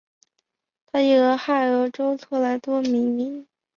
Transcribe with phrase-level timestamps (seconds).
[0.87, 3.47] 它以俄亥俄州托莱多命名。